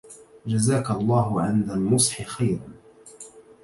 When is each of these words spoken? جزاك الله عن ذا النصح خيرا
جزاك 0.45 0.91
الله 0.91 1.41
عن 1.41 1.61
ذا 1.61 1.73
النصح 1.73 2.21
خيرا 2.23 2.69